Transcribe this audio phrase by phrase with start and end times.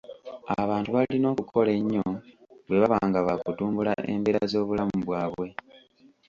[0.61, 2.05] Abantu balina okukola ennyo
[2.65, 5.47] bwe baba nga baakutumbula embeera z'obulamu bwabwe.